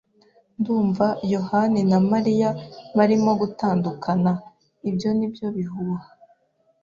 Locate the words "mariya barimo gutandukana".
2.11-4.31